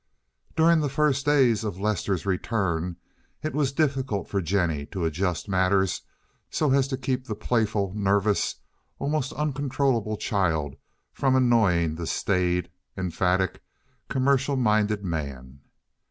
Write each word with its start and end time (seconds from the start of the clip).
During 0.55 0.79
the 0.79 0.89
first 0.89 1.27
days 1.27 1.63
of 1.63 1.79
Lester's 1.79 2.25
return 2.25 2.95
it 3.43 3.53
was 3.53 3.71
difficult 3.71 4.27
for 4.27 4.41
Jennie 4.41 4.87
to 4.87 5.05
adjust 5.05 5.47
matters 5.47 6.01
so 6.49 6.71
as 6.71 6.87
to 6.87 6.97
keep 6.97 7.25
the 7.27 7.35
playful, 7.35 7.93
nervous, 7.93 8.55
almost 8.97 9.31
uncontrollable 9.33 10.17
child 10.17 10.75
from 11.13 11.35
annoying 11.35 11.93
the 11.93 12.07
staid, 12.07 12.71
emphatic, 12.97 13.61
commercial 14.09 14.55
minded 14.55 15.03
man. 15.05 15.59